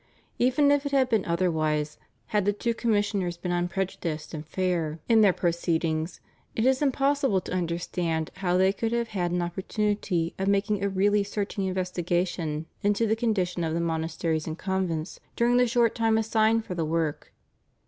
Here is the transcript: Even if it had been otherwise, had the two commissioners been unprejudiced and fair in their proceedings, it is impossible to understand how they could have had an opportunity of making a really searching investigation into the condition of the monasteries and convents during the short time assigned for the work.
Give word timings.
Even 0.39 0.71
if 0.71 0.83
it 0.87 0.91
had 0.93 1.09
been 1.09 1.25
otherwise, 1.25 1.99
had 2.29 2.45
the 2.45 2.53
two 2.53 2.73
commissioners 2.73 3.37
been 3.37 3.51
unprejudiced 3.51 4.33
and 4.33 4.43
fair 4.47 4.97
in 5.07 5.21
their 5.21 5.31
proceedings, 5.31 6.21
it 6.55 6.65
is 6.65 6.81
impossible 6.81 7.39
to 7.39 7.53
understand 7.53 8.31
how 8.37 8.57
they 8.57 8.73
could 8.73 8.91
have 8.93 9.09
had 9.09 9.29
an 9.29 9.43
opportunity 9.43 10.33
of 10.39 10.47
making 10.47 10.83
a 10.83 10.89
really 10.89 11.23
searching 11.23 11.65
investigation 11.67 12.65
into 12.81 13.05
the 13.05 13.15
condition 13.15 13.63
of 13.63 13.75
the 13.75 13.79
monasteries 13.79 14.47
and 14.47 14.57
convents 14.57 15.19
during 15.35 15.57
the 15.57 15.67
short 15.67 15.93
time 15.93 16.17
assigned 16.17 16.65
for 16.65 16.73
the 16.73 16.83
work. 16.83 17.31